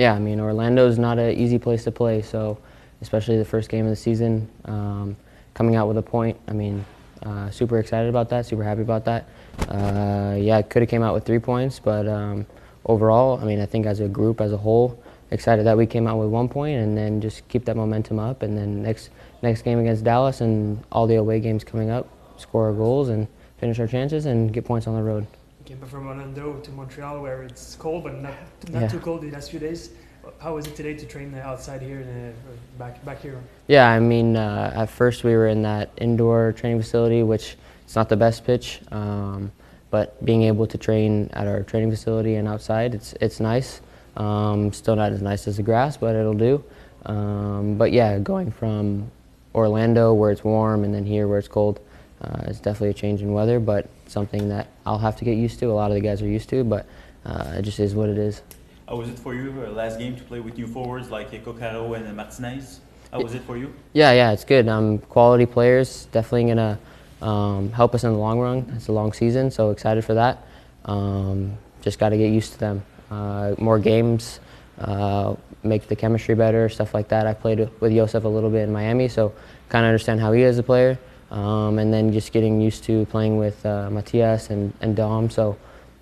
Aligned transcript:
Yeah, 0.00 0.14
I 0.14 0.18
mean 0.18 0.40
Orlando's 0.40 0.98
not 0.98 1.18
an 1.18 1.36
easy 1.36 1.58
place 1.58 1.84
to 1.84 1.92
play, 1.92 2.22
so 2.22 2.56
especially 3.02 3.36
the 3.36 3.44
first 3.44 3.68
game 3.68 3.84
of 3.84 3.90
the 3.90 3.96
season, 3.96 4.48
um, 4.64 5.14
coming 5.52 5.76
out 5.76 5.88
with 5.88 5.98
a 5.98 6.02
point. 6.02 6.40
I 6.48 6.54
mean, 6.54 6.86
uh, 7.22 7.50
super 7.50 7.78
excited 7.78 8.08
about 8.08 8.30
that, 8.30 8.46
super 8.46 8.64
happy 8.64 8.80
about 8.80 9.04
that. 9.04 9.28
Uh, 9.68 10.36
yeah, 10.38 10.62
could 10.62 10.80
have 10.80 10.88
came 10.88 11.02
out 11.02 11.12
with 11.12 11.26
three 11.26 11.38
points, 11.38 11.78
but 11.78 12.08
um, 12.08 12.46
overall, 12.86 13.38
I 13.42 13.44
mean, 13.44 13.60
I 13.60 13.66
think 13.66 13.84
as 13.84 14.00
a 14.00 14.08
group, 14.08 14.40
as 14.40 14.54
a 14.54 14.56
whole, 14.56 14.98
excited 15.32 15.66
that 15.66 15.76
we 15.76 15.84
came 15.84 16.06
out 16.06 16.16
with 16.16 16.30
one 16.30 16.48
point, 16.48 16.78
and 16.78 16.96
then 16.96 17.20
just 17.20 17.46
keep 17.48 17.66
that 17.66 17.76
momentum 17.76 18.18
up, 18.18 18.40
and 18.40 18.56
then 18.56 18.82
next 18.82 19.10
next 19.42 19.60
game 19.60 19.78
against 19.80 20.02
Dallas 20.02 20.40
and 20.40 20.82
all 20.90 21.06
the 21.06 21.16
away 21.16 21.40
games 21.40 21.62
coming 21.62 21.90
up, 21.90 22.08
score 22.38 22.68
our 22.68 22.72
goals 22.72 23.10
and 23.10 23.28
finish 23.58 23.78
our 23.78 23.86
chances 23.86 24.24
and 24.24 24.50
get 24.50 24.64
points 24.64 24.86
on 24.86 24.94
the 24.94 25.02
road. 25.02 25.26
Came 25.64 25.78
from 25.80 26.06
Orlando 26.06 26.54
to 26.60 26.70
Montreal 26.70 27.20
where 27.20 27.42
it's 27.42 27.76
cold 27.76 28.04
but 28.04 28.20
not, 28.20 28.34
not 28.70 28.82
Yeah. 28.82 28.88
too 28.88 29.00
cold 29.00 29.22
the 29.22 29.30
last 29.30 29.50
few 29.50 29.60
days. 29.60 29.90
How 30.38 30.54
was 30.54 30.66
it 30.66 30.76
today 30.76 30.94
to 30.94 31.06
train 31.06 31.34
outside 31.34 31.80
here 31.82 32.00
and 32.00 32.34
uh, 32.34 32.78
back 32.78 33.02
back 33.04 33.20
here? 33.22 33.38
Yeah, 33.68 33.88
I 33.88 34.00
mean, 34.00 34.36
uh, 34.36 34.72
at 34.74 34.90
first 34.90 35.24
we 35.24 35.32
were 35.32 35.48
in 35.48 35.62
that 35.62 35.90
indoor 35.96 36.52
training 36.52 36.80
facility, 36.80 37.22
which 37.22 37.56
it's 37.84 37.96
not 37.96 38.08
the 38.08 38.16
best 38.16 38.44
pitch, 38.44 38.80
um, 38.92 39.50
but 39.90 40.22
being 40.24 40.42
able 40.42 40.66
to 40.66 40.78
train 40.78 41.30
at 41.32 41.46
our 41.46 41.62
training 41.62 41.90
facility 41.90 42.34
and 42.36 42.46
outside, 42.46 42.94
it's 42.94 43.14
it's 43.20 43.40
nice. 43.40 43.80
Um, 44.16 44.72
still 44.72 44.96
not 44.96 45.12
as 45.12 45.22
nice 45.22 45.48
as 45.48 45.56
the 45.56 45.62
grass, 45.62 45.96
but 45.96 46.14
it'll 46.14 46.34
do. 46.34 46.62
Um, 47.06 47.76
but 47.76 47.90
yeah, 47.92 48.18
going 48.18 48.50
from 48.50 49.10
Orlando 49.54 50.12
where 50.12 50.30
it's 50.30 50.44
warm 50.44 50.84
and 50.84 50.94
then 50.94 51.06
here 51.06 51.26
where 51.28 51.38
it's 51.38 51.48
cold, 51.48 51.80
uh, 52.20 52.42
it's 52.46 52.60
definitely 52.60 52.90
a 52.90 52.94
change 52.94 53.22
in 53.22 53.32
weather, 53.32 53.60
but 53.60 53.88
something 54.06 54.48
that 54.48 54.68
I'll 54.84 54.98
have 54.98 55.16
to 55.16 55.24
get 55.24 55.36
used 55.36 55.58
to. 55.60 55.66
A 55.66 55.72
lot 55.72 55.90
of 55.90 55.94
the 55.94 56.00
guys 56.00 56.20
are 56.22 56.28
used 56.28 56.48
to, 56.50 56.64
but 56.64 56.86
uh, 57.24 57.54
it 57.56 57.62
just 57.62 57.80
is 57.80 57.94
what 57.94 58.08
it 58.08 58.18
is. 58.18 58.42
How 58.88 58.96
was 58.96 59.08
it 59.08 59.18
for 59.18 59.34
you 59.34 59.54
uh, 59.64 59.70
last 59.70 59.98
game 59.98 60.16
to 60.16 60.22
play 60.24 60.40
with 60.40 60.56
new 60.56 60.66
forwards 60.66 61.10
like 61.10 61.28
uh, 61.28 61.38
Coccaro 61.38 61.96
and 61.96 62.06
uh, 62.06 62.12
Martinez? 62.12 62.80
How 63.10 63.20
was 63.20 63.34
it 63.34 63.42
for 63.42 63.56
you? 63.56 63.72
Yeah, 63.92 64.12
yeah, 64.12 64.32
it's 64.32 64.44
good. 64.44 64.68
Um, 64.68 64.98
quality 64.98 65.46
players, 65.46 66.06
definitely 66.12 66.44
gonna 66.44 66.78
um, 67.22 67.72
help 67.72 67.94
us 67.94 68.04
in 68.04 68.12
the 68.12 68.18
long 68.18 68.38
run. 68.38 68.72
It's 68.76 68.88
a 68.88 68.92
long 68.92 69.12
season, 69.12 69.50
so 69.50 69.70
excited 69.70 70.04
for 70.04 70.14
that. 70.14 70.44
Um, 70.84 71.56
just 71.82 71.98
got 71.98 72.10
to 72.10 72.16
get 72.16 72.30
used 72.30 72.52
to 72.52 72.58
them. 72.58 72.82
Uh, 73.10 73.54
more 73.58 73.78
games, 73.78 74.40
uh, 74.78 75.34
make 75.62 75.88
the 75.88 75.96
chemistry 75.96 76.34
better, 76.34 76.68
stuff 76.68 76.94
like 76.94 77.08
that. 77.08 77.26
I 77.26 77.34
played 77.34 77.68
with 77.80 77.92
Josef 77.92 78.24
a 78.24 78.28
little 78.28 78.50
bit 78.50 78.62
in 78.62 78.72
Miami, 78.72 79.08
so 79.08 79.32
kind 79.68 79.84
of 79.84 79.88
understand 79.88 80.20
how 80.20 80.32
he 80.32 80.42
is 80.42 80.58
a 80.58 80.62
player. 80.62 80.98
Um, 81.30 81.78
and 81.78 81.92
then 81.92 82.12
just 82.12 82.32
getting 82.32 82.60
used 82.60 82.84
to 82.84 83.06
playing 83.06 83.38
with 83.38 83.64
uh, 83.64 83.88
Matias 83.90 84.50
and, 84.50 84.72
and 84.80 84.96
Dom. 84.96 85.30
So, 85.30 85.56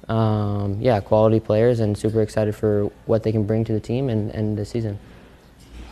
um, 0.08 0.78
yeah, 0.80 1.00
quality 1.00 1.38
players, 1.38 1.80
and 1.80 1.96
super 1.96 2.22
excited 2.22 2.54
for 2.54 2.90
what 3.04 3.22
they 3.22 3.32
can 3.32 3.44
bring 3.44 3.64
to 3.64 3.72
the 3.74 3.80
team 3.80 4.08
and, 4.08 4.30
and 4.30 4.56
the 4.56 4.64
season. 4.64 4.98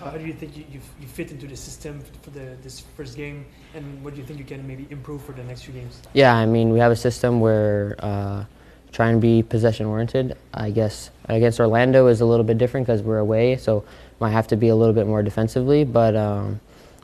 How 0.00 0.10
do 0.10 0.24
you 0.24 0.32
think 0.32 0.56
you, 0.56 0.64
you, 0.70 0.80
you 1.00 1.06
fit 1.06 1.32
into 1.32 1.46
the 1.46 1.56
system 1.56 2.02
for 2.22 2.30
the 2.30 2.56
this 2.62 2.80
first 2.96 3.16
game, 3.16 3.44
and 3.74 4.02
what 4.02 4.14
do 4.14 4.20
you 4.20 4.26
think 4.26 4.38
you 4.38 4.44
can 4.44 4.66
maybe 4.66 4.86
improve 4.90 5.22
for 5.22 5.32
the 5.32 5.42
next 5.44 5.62
few 5.62 5.74
games? 5.74 6.00
Yeah, 6.14 6.34
I 6.34 6.46
mean, 6.46 6.70
we 6.70 6.78
have 6.78 6.92
a 6.92 6.96
system 6.96 7.40
where 7.40 7.96
uh, 7.98 8.44
try 8.92 9.10
and 9.10 9.20
be 9.20 9.42
possession 9.42 9.86
oriented. 9.86 10.36
I 10.54 10.70
guess 10.70 11.10
against 11.28 11.60
Orlando 11.60 12.06
is 12.06 12.20
a 12.20 12.24
little 12.24 12.44
bit 12.44 12.56
different 12.56 12.86
because 12.86 13.02
we're 13.02 13.18
away, 13.18 13.56
so 13.56 13.84
might 14.20 14.30
have 14.30 14.46
to 14.48 14.56
be 14.56 14.68
a 14.68 14.76
little 14.76 14.94
bit 14.94 15.06
more 15.06 15.22
defensively. 15.22 15.84
But 15.84 16.16
um, 16.16 16.60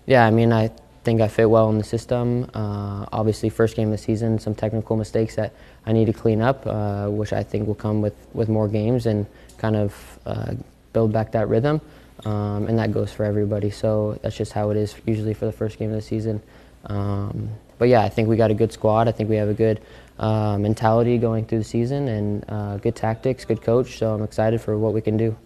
yeah, 0.06 0.24
I 0.24 0.30
mean, 0.30 0.52
I 0.52 0.70
think 1.04 1.20
I 1.20 1.28
fit 1.28 1.50
well 1.50 1.68
in 1.70 1.78
the 1.78 1.84
system. 1.84 2.50
Uh, 2.54 3.06
obviously, 3.12 3.48
first 3.48 3.76
game 3.76 3.88
of 3.88 3.92
the 3.92 3.98
season, 3.98 4.38
some 4.38 4.54
technical 4.54 4.96
mistakes 4.96 5.36
that 5.36 5.52
I 5.86 5.92
need 5.92 6.06
to 6.06 6.12
clean 6.12 6.40
up, 6.40 6.66
uh, 6.66 7.08
which 7.08 7.32
I 7.32 7.42
think 7.42 7.66
will 7.66 7.74
come 7.74 8.00
with, 8.00 8.14
with 8.34 8.48
more 8.48 8.68
games 8.68 9.06
and 9.06 9.26
kind 9.58 9.76
of 9.76 10.18
uh, 10.26 10.54
build 10.92 11.12
back 11.12 11.32
that 11.32 11.48
rhythm. 11.48 11.80
Um, 12.24 12.68
and 12.68 12.78
that 12.78 12.92
goes 12.92 13.12
for 13.12 13.24
everybody. 13.24 13.70
So 13.70 14.18
that's 14.22 14.36
just 14.36 14.52
how 14.52 14.70
it 14.70 14.76
is 14.76 14.94
usually 15.06 15.34
for 15.34 15.46
the 15.46 15.52
first 15.52 15.78
game 15.78 15.90
of 15.90 15.96
the 15.96 16.02
season. 16.02 16.40
Um, 16.86 17.48
but 17.78 17.88
yeah, 17.88 18.02
I 18.02 18.08
think 18.08 18.28
we 18.28 18.36
got 18.36 18.50
a 18.50 18.54
good 18.54 18.72
squad. 18.72 19.08
I 19.08 19.12
think 19.12 19.28
we 19.28 19.36
have 19.36 19.48
a 19.48 19.54
good 19.54 19.80
uh, 20.18 20.56
mentality 20.58 21.18
going 21.18 21.46
through 21.46 21.58
the 21.58 21.64
season 21.64 22.08
and 22.08 22.44
uh, 22.48 22.76
good 22.76 22.94
tactics, 22.94 23.44
good 23.44 23.62
coach. 23.62 23.98
So 23.98 24.14
I'm 24.14 24.22
excited 24.22 24.60
for 24.60 24.78
what 24.78 24.92
we 24.92 25.00
can 25.00 25.16
do. 25.16 25.36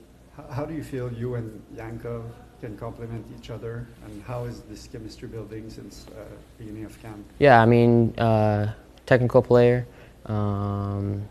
How, 0.51 0.67
do 0.67 0.75
you 0.75 0.85
feel 0.85 1.11
you 1.13 1.35
and 1.35 1.63
Yankov 1.75 2.25
can 2.61 2.77
complement 2.77 3.25
each 3.39 3.51
other, 3.51 3.87
and 4.05 4.23
how 4.23 4.45
is 4.45 4.61
this 4.63 4.87
chemistry 4.87 5.29
building 5.29 5.69
since 5.71 6.07
uh, 6.09 6.25
beginning 6.59 6.85
of 6.85 7.01
camp? 7.03 7.25
Yeah, 7.39 7.61
I 7.61 7.67
mean, 7.67 8.15
uh, 8.19 8.73
technical 9.05 9.43
player, 9.43 9.87
um, 10.27 11.29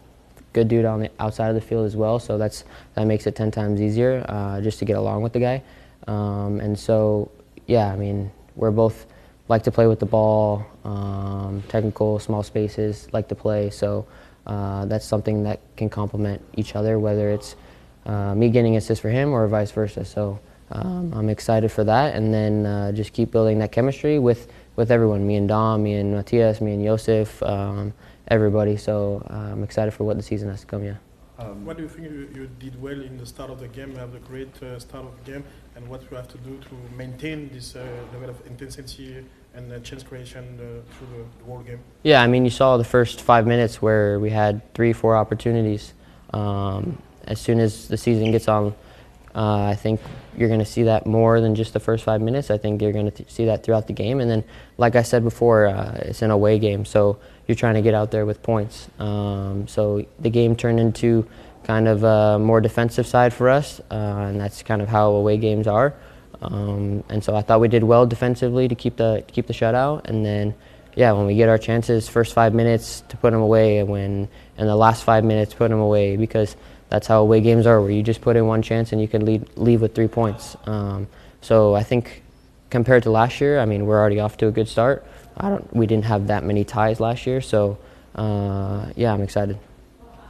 good 0.54 0.68
dude 0.68 0.86
on 0.86 1.00
the 1.00 1.12
outside 1.20 1.50
of 1.50 1.56
the 1.56 1.62
field 1.62 1.86
as 1.86 1.96
well. 1.96 2.20
So 2.20 2.38
that's 2.38 2.64
that 2.94 3.06
makes 3.06 3.28
it 3.28 3.36
ten 3.36 3.52
times 3.52 3.82
easier 3.82 4.26
uh, 4.30 4.62
just 4.62 4.80
to 4.80 4.86
get 4.86 4.98
along 4.98 5.24
with 5.24 5.34
the 5.34 5.40
guy. 5.40 5.64
Um, 6.08 6.60
and 6.60 6.78
so, 6.78 7.32
yeah, 7.66 7.92
I 7.92 7.96
mean, 7.96 8.32
we're 8.56 8.72
both 8.72 9.06
like 9.48 9.64
to 9.64 9.72
play 9.72 9.88
with 9.88 10.00
the 10.00 10.06
ball, 10.06 10.66
um, 10.84 11.64
technical, 11.68 12.20
small 12.20 12.44
spaces, 12.44 13.08
like 13.12 13.28
to 13.30 13.36
play. 13.36 13.70
So 13.70 14.06
uh, 14.46 14.86
that's 14.86 15.06
something 15.06 15.44
that 15.44 15.60
can 15.76 15.90
complement 15.90 16.42
each 16.56 16.76
other, 16.76 17.00
whether 17.00 17.32
it's 17.32 17.56
uh, 18.06 18.36
me 18.36 18.50
getting 18.50 18.76
assists 18.78 19.02
for 19.02 19.10
him 19.10 19.34
or 19.34 19.48
vice 19.48 19.72
versa. 19.72 20.06
So 20.06 20.40
um, 20.72 21.14
I'm 21.14 21.30
excited 21.30 21.72
for 21.72 21.84
that, 21.84 22.16
and 22.16 22.34
then 22.34 22.66
uh, 22.66 22.92
just 22.92 23.14
keep 23.14 23.32
building 23.32 23.60
that 23.60 23.72
chemistry 23.72 24.20
with, 24.20 24.52
with 24.76 24.92
everyone, 24.92 25.26
me 25.26 25.36
and 25.36 25.48
Dom, 25.48 25.84
me 25.84 25.94
and 25.94 26.14
Matthias, 26.14 26.62
me 26.62 26.74
and 26.74 26.84
Josef, 26.84 27.42
um, 27.44 27.94
everybody. 28.28 28.78
So 28.78 29.26
uh, 29.30 29.52
I'm 29.52 29.64
excited 29.64 29.94
for 29.94 30.04
what 30.04 30.18
the 30.18 30.24
season 30.24 30.50
has 30.50 30.62
to 30.62 30.68
come. 30.68 30.84
Yeah. 30.84 30.96
Um, 31.38 31.66
What 31.66 31.78
do 31.78 31.84
you 31.84 31.90
think 31.90 32.10
you, 32.10 32.30
you 32.34 32.50
did 32.60 32.82
well 32.82 33.02
in 33.02 33.18
the 33.18 33.26
start 33.26 33.50
of 33.50 33.60
the 33.60 33.68
game? 33.68 33.92
You 33.92 33.98
have 33.98 34.16
a 34.16 34.20
great 34.20 34.62
uh, 34.64 34.80
start 34.80 35.06
of 35.06 35.12
the 35.24 35.32
game, 35.32 35.44
and 35.76 35.88
what 35.88 36.02
you 36.10 36.16
have 36.16 36.30
to 36.30 36.38
do 36.40 36.58
to 36.58 36.96
maintain 36.98 37.50
this 37.54 37.76
uh, 37.76 37.86
level 38.14 38.30
of 38.30 38.46
intensity 38.48 39.24
and 39.54 39.72
uh, 39.72 39.80
chance 39.80 40.04
creation 40.04 40.44
uh, 40.56 40.94
through 40.96 41.08
the, 41.18 41.24
the 41.40 41.46
whole 41.46 41.60
game? 41.60 41.80
Yeah, 42.04 42.22
I 42.22 42.28
mean, 42.28 42.46
you 42.46 42.52
saw 42.52 42.78
the 42.78 42.84
first 42.84 43.22
five 43.22 43.46
minutes 43.46 43.82
where 43.82 44.20
we 44.20 44.30
had 44.30 44.62
three, 44.74 44.94
four 44.94 45.16
opportunities. 45.16 45.94
Um, 46.34 46.98
as 47.26 47.40
soon 47.40 47.60
as 47.60 47.88
the 47.88 47.98
season 47.98 48.32
gets 48.32 48.48
on, 48.48 48.74
uh, 49.36 49.64
I 49.64 49.76
think 49.76 50.00
you're 50.38 50.48
going 50.48 50.60
to 50.60 50.66
see 50.66 50.84
that 50.84 51.06
more 51.06 51.42
than 51.42 51.56
just 51.56 51.74
the 51.74 51.80
first 51.80 52.04
five 52.04 52.22
minutes. 52.22 52.50
I 52.50 52.58
think 52.58 52.82
you're 52.82 52.94
going 52.94 53.12
to 53.12 53.26
see 53.28 53.46
that 53.46 53.64
throughout 53.64 53.88
the 53.88 53.94
game. 53.94 54.20
And 54.22 54.30
then, 54.30 54.44
like 54.78 54.96
I 54.96 55.02
said 55.02 55.24
before, 55.24 55.68
uh, 55.68 56.00
it's 56.04 56.22
an 56.22 56.32
away 56.32 56.58
game, 56.60 56.86
so 56.86 57.18
you're 57.48 57.56
trying 57.56 57.76
to 57.76 57.82
get 57.82 57.94
out 57.94 58.12
there 58.12 58.26
with 58.26 58.42
points. 58.42 58.90
Um, 58.98 59.68
so 59.68 60.06
the 60.20 60.30
game 60.30 60.56
turned 60.56 60.80
into 60.80 61.28
kind 61.64 61.88
of 61.88 62.04
a 62.04 62.40
more 62.40 62.62
defensive 62.62 63.08
side 63.08 63.34
for 63.34 63.50
us, 63.50 63.82
uh, 63.92 64.28
and 64.30 64.40
that's 64.40 64.64
kind 64.64 64.82
of 64.82 64.88
how 64.88 65.12
away 65.12 65.38
games 65.38 65.68
are. 65.68 65.94
Um, 66.42 67.04
and 67.10 67.24
so 67.24 67.36
I 67.36 67.42
thought 67.42 67.60
we 67.60 67.68
did 67.68 67.84
well 67.84 68.06
defensively 68.06 68.68
to 68.68 68.76
keep 68.76 68.98
the 68.98 69.24
keep 69.28 69.48
the 69.48 69.54
shutout, 69.54 70.06
and 70.06 70.26
then 70.26 70.54
yeah, 70.96 71.12
when 71.12 71.26
we 71.26 71.36
get 71.36 71.50
our 71.50 71.58
chances, 71.58 72.08
first 72.08 72.34
five 72.34 72.54
minutes 72.54 73.04
to 73.10 73.18
put 73.18 73.32
them 73.32 73.42
away, 73.42 73.80
and 73.80 73.90
when 73.90 74.30
and 74.58 74.70
the 74.70 74.76
last 74.76 75.04
five 75.04 75.24
minutes 75.24 75.54
put 75.54 75.70
them 75.70 75.80
away 75.80 76.16
because 76.18 76.56
that's 76.90 77.08
how 77.08 77.22
away 77.22 77.42
games 77.42 77.66
are, 77.66 77.82
where 77.82 77.92
you 77.92 78.04
just 78.04 78.22
put 78.22 78.36
in 78.36 78.46
one 78.46 78.62
chance 78.62 78.92
and 78.92 79.02
you 79.02 79.08
can 79.08 79.26
lead, 79.26 79.48
leave 79.58 79.82
with 79.82 79.96
three 79.96 80.08
points. 80.08 80.56
Um, 80.66 81.08
so 81.42 81.76
I 81.76 81.84
think 81.84 82.24
compared 82.70 83.04
to 83.04 83.12
last 83.12 83.42
year, 83.42 83.60
I 83.60 83.66
mean 83.66 83.86
we're 83.86 84.00
already 84.00 84.20
off 84.20 84.38
to 84.38 84.48
a 84.48 84.52
good 84.52 84.68
start. 84.68 85.06
I 85.38 85.50
don't, 85.50 85.76
we 85.76 85.86
didn't 85.88 86.06
have 86.06 86.28
that 86.28 86.44
many 86.44 86.64
ties 86.64 87.00
last 87.00 87.26
year, 87.28 87.42
so 87.42 87.78
uh, 88.16 88.88
yeah, 88.96 89.14
I'm 89.14 89.22
excited. 89.22 89.58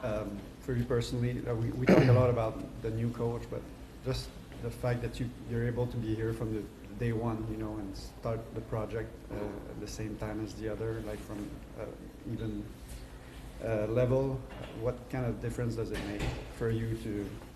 um, 0.03 0.39
for 0.61 0.73
you 0.73 0.83
personally, 0.83 1.41
uh, 1.47 1.53
we, 1.53 1.69
we 1.71 1.85
talk 1.85 2.03
a 2.07 2.11
lot 2.11 2.29
about 2.29 2.57
the 2.81 2.89
new 2.89 3.09
coach, 3.09 3.43
but 3.51 3.61
just 4.03 4.27
the 4.63 4.69
fact 4.71 5.01
that 5.01 5.19
you, 5.19 5.29
you're 5.49 5.67
able 5.67 5.85
to 5.87 5.97
be 5.97 6.15
here 6.15 6.33
from 6.33 6.53
the 6.55 6.61
day 6.99 7.11
one, 7.11 7.45
you 7.51 7.57
know, 7.57 7.75
and 7.77 7.95
start 7.95 8.39
the 8.55 8.61
project 8.61 9.09
uh, 9.31 9.35
at 9.35 9.79
the 9.79 9.87
same 9.87 10.15
time 10.17 10.43
as 10.43 10.53
the 10.55 10.67
other, 10.67 11.03
like 11.05 11.19
from 11.19 11.47
uh, 11.79 11.83
even 12.33 12.63
uh, 13.63 13.85
level, 13.87 14.39
what 14.81 14.97
kind 15.09 15.25
of 15.25 15.41
difference 15.41 15.75
does 15.75 15.91
it 15.91 15.99
make 16.07 16.21
for 16.57 16.69
you 16.69 16.95
to, 17.03 17.09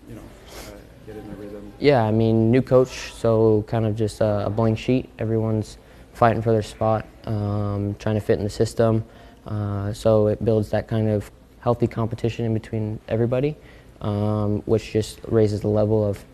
you 0.08 0.14
know, 0.14 0.22
uh, 0.68 0.72
get 1.06 1.16
in 1.16 1.28
the 1.28 1.36
rhythm? 1.36 1.72
Yeah, 1.78 2.04
I 2.04 2.10
mean, 2.10 2.50
new 2.50 2.62
coach, 2.62 3.12
so 3.12 3.64
kind 3.66 3.86
of 3.86 3.96
just 3.96 4.20
a, 4.20 4.46
a 4.46 4.50
blank 4.50 4.78
sheet. 4.78 5.08
Everyone's 5.18 5.78
fighting 6.12 6.42
for 6.42 6.52
their 6.52 6.62
spot, 6.62 7.06
um, 7.24 7.94
trying 7.98 8.16
to 8.16 8.20
fit 8.20 8.38
in 8.38 8.44
the 8.44 8.50
system. 8.50 9.04
Uh, 9.46 9.92
so 9.92 10.26
it 10.26 10.44
builds 10.44 10.70
that 10.70 10.86
kind 10.86 11.08
of 11.08 11.30
healthy 11.60 11.86
competition 11.86 12.44
in 12.44 12.54
between 12.54 12.98
everybody, 13.08 13.56
um, 14.00 14.60
which 14.66 14.92
just 14.92 15.20
raises 15.28 15.60
the 15.60 15.68
level 15.68 16.04
of 16.04 16.24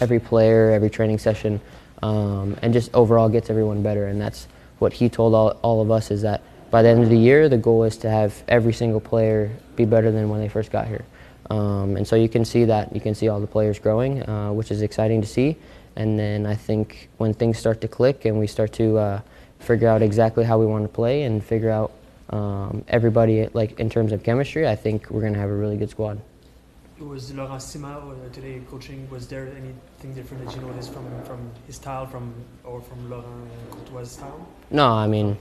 every 0.00 0.20
player, 0.20 0.70
every 0.70 0.90
training 0.90 1.18
session, 1.18 1.60
um, 2.02 2.56
and 2.62 2.72
just 2.72 2.92
overall 2.94 3.28
gets 3.28 3.50
everyone 3.50 3.82
better. 3.82 4.06
And 4.06 4.20
that's 4.20 4.48
what 4.78 4.92
he 4.92 5.08
told 5.08 5.34
all, 5.34 5.50
all 5.62 5.80
of 5.80 5.90
us 5.90 6.10
is 6.10 6.22
that 6.22 6.42
by 6.74 6.82
the 6.82 6.88
end 6.88 7.04
of 7.04 7.08
the 7.08 7.16
year, 7.16 7.48
the 7.48 7.56
goal 7.56 7.84
is 7.84 7.96
to 7.96 8.10
have 8.10 8.42
every 8.48 8.72
single 8.72 8.98
player 8.98 9.48
be 9.76 9.84
better 9.84 10.10
than 10.10 10.28
when 10.28 10.40
they 10.40 10.48
first 10.48 10.72
got 10.72 10.88
here. 10.88 11.04
Um, 11.48 11.96
and 11.96 12.04
so 12.04 12.16
you 12.16 12.28
can 12.28 12.44
see 12.44 12.64
that. 12.64 12.92
You 12.92 13.00
can 13.00 13.14
see 13.14 13.28
all 13.28 13.38
the 13.38 13.46
players 13.46 13.78
growing, 13.78 14.28
uh, 14.28 14.50
which 14.50 14.72
is 14.72 14.82
exciting 14.82 15.20
to 15.20 15.28
see. 15.28 15.56
And 15.94 16.18
then 16.18 16.46
I 16.46 16.56
think 16.56 17.10
when 17.18 17.32
things 17.32 17.58
start 17.58 17.80
to 17.82 17.86
click 17.86 18.24
and 18.24 18.40
we 18.40 18.48
start 18.48 18.72
to 18.72 18.98
uh, 18.98 19.20
figure 19.60 19.86
out 19.86 20.02
exactly 20.02 20.42
how 20.42 20.58
we 20.58 20.66
want 20.66 20.82
to 20.82 20.88
play 20.88 21.22
and 21.22 21.44
figure 21.44 21.70
out 21.70 21.92
um, 22.30 22.84
everybody 22.88 23.48
like 23.54 23.78
in 23.78 23.88
terms 23.88 24.10
of 24.10 24.24
chemistry, 24.24 24.66
I 24.66 24.74
think 24.74 25.10
we're 25.10 25.20
going 25.20 25.34
to 25.34 25.38
have 25.38 25.50
a 25.50 25.60
really 25.64 25.76
good 25.76 25.90
squad. 25.90 26.20
was 26.98 27.32
Laurent 27.32 27.62
Sima 27.62 27.92
uh, 28.02 28.32
today 28.32 28.60
coaching. 28.68 29.08
Was 29.10 29.28
there 29.28 29.46
anything 29.46 30.12
different 30.12 30.44
that 30.44 30.56
you 30.56 30.62
noticed 30.62 30.92
from, 30.92 31.06
from 31.22 31.38
his 31.68 31.76
style 31.76 32.04
from 32.04 32.34
or 32.64 32.80
from 32.80 33.08
Laurent 33.08 33.48
Courtois' 33.70 34.10
style? 34.16 34.48
No, 34.72 34.88
I 34.90 35.06
mean, 35.06 35.38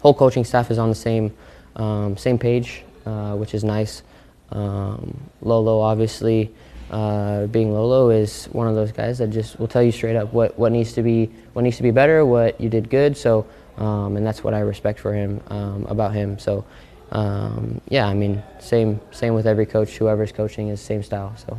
whole 0.00 0.14
coaching 0.14 0.44
staff 0.44 0.70
is 0.70 0.78
on 0.78 0.88
the 0.88 0.94
same 0.94 1.32
um, 1.76 2.16
same 2.16 2.38
page, 2.38 2.82
uh, 3.06 3.34
which 3.34 3.54
is 3.54 3.64
nice. 3.64 4.02
Um, 4.50 5.18
Lolo, 5.42 5.80
obviously, 5.80 6.50
uh, 6.90 7.46
being 7.46 7.72
Lolo, 7.72 8.10
is 8.10 8.46
one 8.46 8.66
of 8.66 8.74
those 8.74 8.92
guys 8.92 9.18
that 9.18 9.28
just 9.28 9.58
will 9.60 9.68
tell 9.68 9.82
you 9.82 9.92
straight 9.92 10.16
up 10.16 10.32
what, 10.32 10.58
what 10.58 10.72
needs 10.72 10.92
to 10.94 11.02
be 11.02 11.30
what 11.52 11.62
needs 11.62 11.76
to 11.76 11.82
be 11.82 11.90
better, 11.90 12.24
what 12.24 12.60
you 12.60 12.68
did 12.68 12.90
good. 12.90 13.16
So, 13.16 13.46
um, 13.76 14.16
and 14.16 14.26
that's 14.26 14.42
what 14.42 14.54
I 14.54 14.60
respect 14.60 14.98
for 14.98 15.14
him 15.14 15.40
um, 15.48 15.86
about 15.86 16.14
him. 16.14 16.38
So, 16.38 16.64
um, 17.12 17.80
yeah, 17.88 18.06
I 18.06 18.14
mean, 18.14 18.42
same 18.58 19.00
same 19.10 19.34
with 19.34 19.46
every 19.46 19.66
coach. 19.66 19.96
Whoever's 19.96 20.32
coaching 20.32 20.68
is 20.68 20.80
same 20.80 21.02
style. 21.02 21.34
So. 21.36 21.58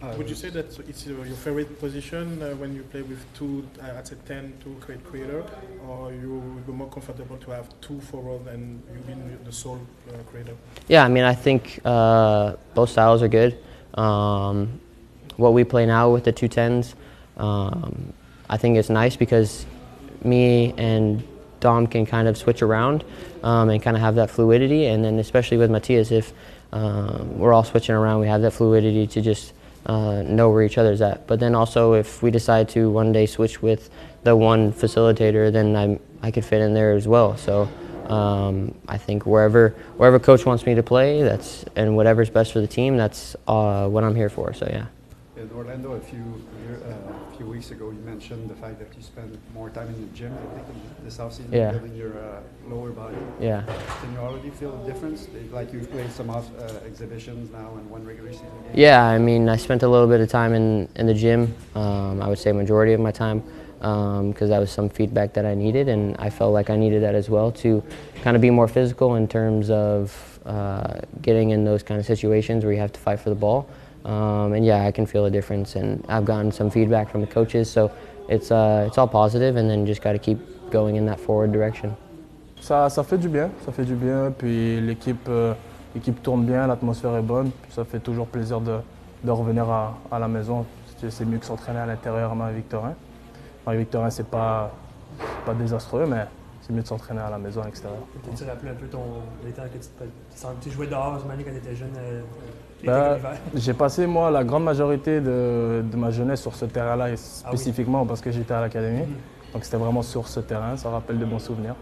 Uh, 0.00 0.14
Would 0.16 0.28
you 0.28 0.36
say 0.36 0.48
that 0.50 0.78
it's 0.88 1.06
your 1.06 1.24
favorite 1.24 1.80
position 1.80 2.40
uh, 2.40 2.50
when 2.50 2.72
you 2.72 2.82
play 2.84 3.02
with 3.02 3.18
two, 3.34 3.66
uh, 3.82 3.98
at 3.98 4.12
a 4.12 4.14
10, 4.14 4.54
two 4.62 4.76
create 4.80 5.04
creator, 5.04 5.44
or 5.88 6.12
you 6.12 6.34
would 6.34 6.66
be 6.66 6.72
more 6.72 6.88
comfortable 6.88 7.36
to 7.38 7.50
have 7.50 7.68
two 7.80 8.00
forward 8.02 8.46
and 8.46 8.80
you 8.92 9.00
being 9.00 9.38
the 9.44 9.50
sole 9.50 9.80
uh, 10.08 10.12
creator? 10.30 10.54
Yeah, 10.86 11.04
I 11.04 11.08
mean, 11.08 11.24
I 11.24 11.34
think 11.34 11.80
uh, 11.84 12.54
both 12.74 12.90
styles 12.90 13.24
are 13.24 13.28
good. 13.28 13.58
Um, 13.94 14.80
what 15.36 15.52
we 15.52 15.64
play 15.64 15.84
now 15.84 16.10
with 16.10 16.22
the 16.22 16.32
two 16.32 16.46
tens, 16.46 16.94
um, 17.36 18.12
I 18.48 18.56
think 18.56 18.76
it's 18.76 18.90
nice 18.90 19.16
because 19.16 19.66
me 20.22 20.74
and 20.78 21.26
Dom 21.58 21.88
can 21.88 22.06
kind 22.06 22.28
of 22.28 22.38
switch 22.38 22.62
around 22.62 23.02
um, 23.42 23.68
and 23.68 23.82
kind 23.82 23.96
of 23.96 24.00
have 24.00 24.14
that 24.14 24.30
fluidity. 24.30 24.86
And 24.86 25.04
then, 25.04 25.18
especially 25.18 25.56
with 25.56 25.72
Matthias, 25.72 26.12
if 26.12 26.32
um, 26.72 27.36
we're 27.36 27.52
all 27.52 27.64
switching 27.64 27.96
around, 27.96 28.20
we 28.20 28.28
have 28.28 28.42
that 28.42 28.52
fluidity 28.52 29.08
to 29.08 29.20
just 29.20 29.54
uh, 29.86 30.22
know 30.22 30.50
where 30.50 30.62
each 30.62 30.78
other's 30.78 31.00
at. 31.00 31.26
But 31.26 31.40
then 31.40 31.54
also, 31.54 31.94
if 31.94 32.22
we 32.22 32.30
decide 32.30 32.68
to 32.70 32.90
one 32.90 33.12
day 33.12 33.26
switch 33.26 33.62
with 33.62 33.90
the 34.24 34.36
one 34.36 34.72
facilitator, 34.72 35.52
then 35.52 35.76
I'm, 35.76 36.00
I 36.22 36.30
could 36.30 36.44
fit 36.44 36.60
in 36.60 36.74
there 36.74 36.92
as 36.92 37.06
well. 37.06 37.36
So. 37.36 37.68
Um, 38.08 38.74
I 38.88 38.96
think 38.96 39.26
wherever 39.26 39.74
wherever 39.98 40.18
coach 40.18 40.46
wants 40.46 40.64
me 40.64 40.74
to 40.74 40.82
play, 40.82 41.20
that's 41.20 41.66
and 41.76 41.94
whatever's 41.94 42.30
best 42.30 42.54
for 42.54 42.60
the 42.62 42.66
team, 42.66 42.96
that's 42.96 43.36
uh, 43.46 43.86
what 43.86 44.02
I'm 44.02 44.16
here 44.16 44.30
for. 44.30 44.54
So 44.54 44.66
yeah. 44.66 44.86
In 45.40 45.48
Orlando, 45.56 45.92
a 45.92 46.00
few 46.00 46.18
year, 46.64 46.80
uh, 46.84 47.32
a 47.32 47.36
few 47.36 47.46
weeks 47.46 47.70
ago, 47.70 47.90
you 47.90 48.00
mentioned 48.00 48.50
the 48.50 48.56
fact 48.56 48.80
that 48.80 48.88
you 48.96 49.02
spend 49.02 49.38
more 49.54 49.70
time 49.70 49.86
in 49.86 50.00
the 50.00 50.08
gym. 50.12 50.32
I 50.32 50.54
think 50.56 50.66
in 50.98 51.04
this 51.04 51.18
offseason, 51.18 51.52
Yeah. 51.52 51.70
building 51.70 51.94
your 51.94 52.18
uh, 52.18 52.40
lower 52.68 52.90
body. 52.90 53.16
Yeah. 53.40 53.62
Can 54.00 54.12
you 54.14 54.18
already 54.18 54.50
feel 54.50 54.72
the 54.76 54.92
difference? 54.92 55.28
Like 55.52 55.72
you've 55.72 55.90
played 55.92 56.10
some 56.10 56.28
off, 56.28 56.50
uh, 56.58 56.84
exhibitions 56.84 57.52
now 57.52 57.70
and 57.76 57.88
one 57.88 58.04
regular 58.04 58.32
season 58.32 58.46
game. 58.64 58.72
Yeah, 58.74 59.04
I 59.04 59.18
mean, 59.18 59.48
I 59.48 59.56
spent 59.56 59.84
a 59.84 59.88
little 59.88 60.08
bit 60.08 60.20
of 60.20 60.28
time 60.28 60.54
in, 60.54 60.88
in 60.96 61.06
the 61.06 61.14
gym. 61.14 61.54
Um, 61.76 62.20
I 62.20 62.28
would 62.28 62.38
say 62.40 62.50
majority 62.50 62.92
of 62.92 63.00
my 63.00 63.12
time 63.12 63.44
because 63.78 64.48
that 64.48 64.58
was 64.58 64.72
some 64.72 64.88
feedback 64.88 65.34
that 65.34 65.46
I 65.46 65.54
needed, 65.54 65.88
and 65.88 66.16
I 66.18 66.30
felt 66.30 66.52
like 66.52 66.68
I 66.68 66.76
needed 66.76 67.00
that 67.04 67.14
as 67.14 67.30
well 67.30 67.52
to 67.62 67.80
kind 68.22 68.34
of 68.34 68.42
be 68.42 68.50
more 68.50 68.66
physical 68.66 69.14
in 69.14 69.28
terms 69.28 69.70
of 69.70 70.40
uh, 70.44 70.98
getting 71.22 71.50
in 71.50 71.64
those 71.64 71.84
kind 71.84 72.00
of 72.00 72.06
situations 72.06 72.64
where 72.64 72.72
you 72.72 72.80
have 72.80 72.92
to 72.92 72.98
fight 72.98 73.20
for 73.20 73.28
the 73.30 73.36
ball. 73.36 73.68
Um, 74.04 74.52
and 74.52 74.64
yeah, 74.64 74.86
I 74.86 74.92
can 74.92 75.06
feel 75.06 75.26
a 75.26 75.30
difference, 75.30 75.76
and 75.76 76.04
I've 76.08 76.24
gotten 76.24 76.50
some 76.52 76.70
feedback 76.70 77.10
from 77.10 77.20
the 77.20 77.26
coaches, 77.26 77.70
so 77.70 77.90
it's 78.28 78.50
uh, 78.50 78.84
it's 78.86 78.96
all 78.96 79.08
positive, 79.08 79.56
and 79.56 79.68
then 79.68 79.86
just 79.86 80.02
got 80.02 80.12
to 80.12 80.18
keep 80.18 80.38
going 80.70 80.96
in 80.96 81.06
that 81.06 81.18
forward 81.18 81.52
direction. 81.52 81.94
Ça, 82.60 82.88
ça 82.90 83.02
fait 83.04 83.18
du 83.18 83.28
bien, 83.28 83.50
ça 83.64 83.72
fait 83.72 83.84
du 83.84 83.94
bien. 83.94 84.32
Puis 84.36 84.80
l'équipe, 84.80 85.28
euh, 85.28 85.54
l'équipe 85.94 86.22
tourne 86.22 86.44
bien, 86.44 86.66
l'atmosphère 86.66 87.16
est 87.16 87.22
bonne. 87.22 87.50
Puis 87.62 87.72
ça 87.72 87.84
fait 87.84 88.00
toujours 88.00 88.26
plaisir 88.26 88.60
de, 88.60 88.78
de 89.22 89.30
revenir 89.30 89.68
à, 89.70 89.96
à 90.10 90.18
la 90.18 90.28
maison. 90.28 90.64
C'est 90.96 91.24
mieux 91.24 91.38
que 91.38 91.46
s'entraîner 91.46 91.78
à 91.78 91.86
l'intérieur 91.86 92.32
à 92.32 92.34
Marie-Victorin. 92.34 92.94
Marie-Victorin, 93.64 94.10
c'est 94.10 94.26
pas, 94.26 94.72
pas 95.46 95.54
désastreux, 95.54 96.06
mais 96.06 96.24
c'est 96.68 96.74
mieux 96.74 96.82
de 96.82 96.86
s'entraîner 96.86 97.20
à 97.20 97.30
la 97.30 97.38
maison 97.38 97.62
à 97.62 97.64
l'extérieur. 97.64 98.00
Peut-être 98.22 98.44
te 98.44 98.44
rappeler 98.44 98.70
un 98.70 98.74
peu 98.74 98.86
ton, 98.86 98.98
temps 98.98 99.62
que 99.72 99.78
tu, 99.78 99.88
tu, 99.88 100.46
tu 100.60 100.70
jouais 100.70 100.86
dehors, 100.86 101.18
j'imagine, 101.20 101.44
quand 101.44 101.50
tu 101.50 101.56
étais 101.56 101.76
jeune, 101.76 101.94
euh, 101.98 102.20
Ben. 102.84 103.18
J'ai 103.54 103.72
passé, 103.72 104.06
moi, 104.06 104.30
la 104.30 104.44
grande 104.44 104.64
majorité 104.64 105.20
de, 105.20 105.82
de 105.90 105.96
ma 105.96 106.10
jeunesse 106.10 106.42
sur 106.42 106.54
ce 106.54 106.66
terrain-là, 106.66 107.10
et 107.10 107.16
spécifiquement 107.16 108.04
parce 108.04 108.20
que 108.20 108.30
j'étais 108.30 108.54
à 108.54 108.60
l'académie. 108.60 109.00
Mhm. 109.00 109.16
Donc 109.54 109.64
c'était 109.64 109.78
vraiment 109.78 110.02
sur 110.02 110.28
ce 110.28 110.40
terrain, 110.40 110.76
ça 110.76 110.90
rappelle 110.90 111.18
de 111.18 111.24
bons 111.24 111.38
souvenirs. 111.38 111.74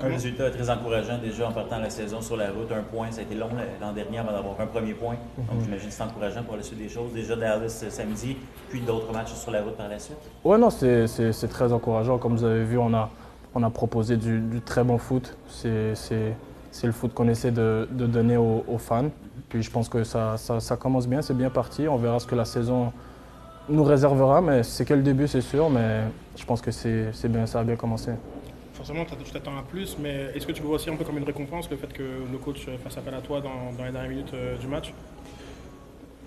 Un 0.00 0.06
résultat 0.06 0.48
très 0.52 0.70
encourageant 0.70 1.18
déjà 1.18 1.48
en 1.48 1.52
partant 1.52 1.80
la 1.80 1.90
saison 1.90 2.20
sur 2.20 2.36
la 2.36 2.50
route. 2.50 2.70
Un 2.70 2.84
point, 2.84 3.10
ça 3.10 3.18
a 3.18 3.22
été 3.24 3.34
long 3.34 3.48
l'an 3.80 3.92
dernier 3.92 4.18
avant 4.18 4.30
d'avoir 4.30 4.60
un 4.60 4.66
premier 4.66 4.94
point. 4.94 5.16
Donc 5.36 5.60
j'imagine 5.64 5.88
que 5.88 5.92
c'est 5.92 6.04
encourageant 6.04 6.44
pour 6.44 6.54
la 6.54 6.62
suite 6.62 6.78
des 6.78 6.88
choses. 6.88 7.12
Déjà 7.12 7.34
Dallas 7.34 7.82
euh, 7.82 7.90
samedi, 7.90 8.36
puis 8.68 8.80
d'autres 8.80 9.12
matchs 9.12 9.32
sur 9.32 9.50
la 9.50 9.60
route 9.60 9.76
par 9.76 9.88
la 9.88 9.98
suite. 9.98 10.18
Ouais, 10.44 10.56
non, 10.56 10.70
c'est 10.70 11.48
très 11.50 11.72
encourageant. 11.72 12.16
Comme 12.18 12.36
vous 12.36 12.44
avez 12.44 12.62
vu, 12.62 12.78
on 12.78 12.94
a, 12.94 13.10
on 13.54 13.62
a 13.62 13.70
proposé 13.70 14.16
du, 14.16 14.40
du 14.40 14.60
très 14.60 14.84
bon 14.84 14.98
foot. 14.98 15.36
C'est 15.48 15.94
le 16.84 16.92
foot 16.92 17.14
qu'on 17.14 17.28
essaie 17.28 17.50
de, 17.50 17.88
de 17.90 18.06
donner 18.06 18.36
aux, 18.36 18.64
aux 18.68 18.78
fans. 18.78 19.10
Puis 19.48 19.62
je 19.62 19.70
pense 19.70 19.88
que 19.88 20.04
ça, 20.04 20.36
ça, 20.36 20.60
ça 20.60 20.76
commence 20.76 21.08
bien, 21.08 21.22
c'est 21.22 21.36
bien 21.36 21.50
parti. 21.50 21.88
On 21.88 21.96
verra 21.96 22.18
ce 22.18 22.26
que 22.26 22.34
la 22.34 22.44
saison 22.44 22.92
nous 23.68 23.84
réservera, 23.84 24.40
mais 24.40 24.62
c'est 24.62 24.84
que 24.84 24.94
le 24.94 25.02
début, 25.02 25.26
c'est 25.28 25.40
sûr. 25.40 25.70
Mais 25.70 26.02
je 26.36 26.44
pense 26.44 26.60
que 26.60 26.70
c'est 26.70 27.28
bien, 27.28 27.46
ça 27.46 27.60
a 27.60 27.64
bien 27.64 27.76
commencé. 27.76 28.12
Forcément, 28.74 29.04
tu 29.04 29.32
t'attends 29.32 29.58
à 29.58 29.62
plus, 29.62 29.96
mais 30.00 30.30
est-ce 30.34 30.46
que 30.46 30.52
tu 30.52 30.62
vois 30.62 30.76
aussi 30.76 30.88
un 30.88 30.94
peu 30.94 31.04
comme 31.04 31.18
une 31.18 31.24
récompense, 31.24 31.68
le 31.68 31.76
fait 31.76 31.92
que 31.92 32.02
le 32.30 32.38
coach 32.38 32.64
euh, 32.68 32.78
fasse 32.78 32.96
appel 32.96 33.12
à 33.12 33.20
toi 33.20 33.40
dans, 33.40 33.76
dans 33.76 33.84
les 33.84 33.90
dernières 33.90 34.08
minutes 34.08 34.32
euh, 34.34 34.56
du 34.56 34.68
match? 34.68 34.94